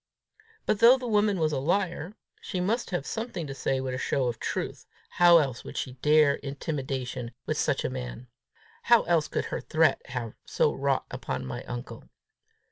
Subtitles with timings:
[0.65, 3.99] But, though the woman was a liar, she must have something to say with a
[3.99, 4.87] show of truth!
[5.09, 8.25] How else would she dare intimidation with such a man?
[8.85, 12.09] How else could her threat have so wrought upon my uncle?